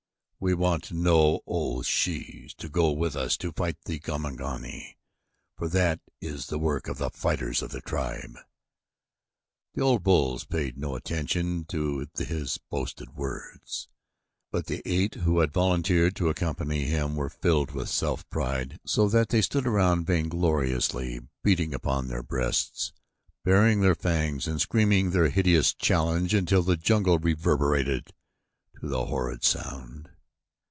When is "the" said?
3.85-3.99, 6.95-7.11, 7.69-7.79, 9.75-9.83, 14.65-14.81, 26.63-26.77, 28.87-29.05